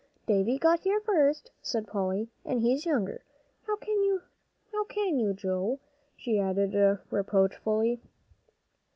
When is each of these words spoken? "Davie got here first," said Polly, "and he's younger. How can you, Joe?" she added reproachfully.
"Davie 0.25 0.57
got 0.57 0.79
here 0.79 0.99
first," 0.99 1.51
said 1.61 1.85
Polly, 1.87 2.31
"and 2.43 2.59
he's 2.59 2.87
younger. 2.87 3.23
How 3.67 3.75
can 3.75 4.01
you, 4.01 5.33
Joe?" 5.35 5.79
she 6.17 6.39
added 6.39 6.73
reproachfully. 7.11 8.01